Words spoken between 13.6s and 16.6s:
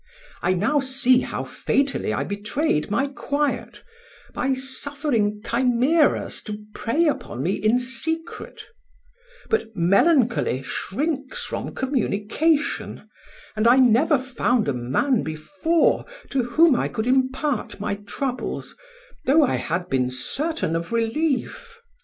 I never found a man before to